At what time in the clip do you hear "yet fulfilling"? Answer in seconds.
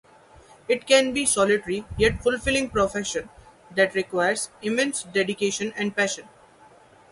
1.95-2.71